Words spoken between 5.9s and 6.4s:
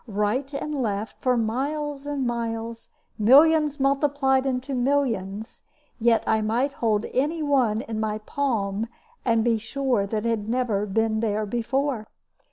yet